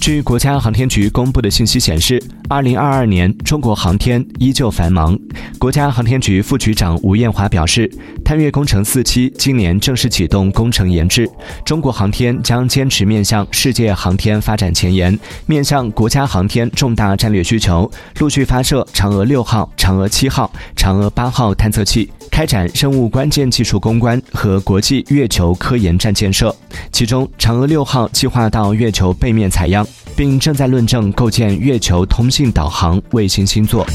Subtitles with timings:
[0.00, 5.18] 据国家航天局公布的信息显示，二零二二年中国航天依旧繁忙。
[5.58, 7.90] 国家航天局副局长吴艳华表示，
[8.24, 11.28] 探月工程四期今年正式启动工程研制，
[11.64, 22.10] 中国航天将坚持面向世界航天发展前沿，面向国家航天重大战略需求，陆续发射嫦娥六号、嫦娥七号、嫦娥八号探测器。
[22.30, 26.54] 开展生物关键技术攻关和国际月球科研站建设，
[26.92, 29.77] 其中嫦娥六号计划到月球背面采样，
[30.16, 33.86] 并正在论证构建月球通信导航卫星星座。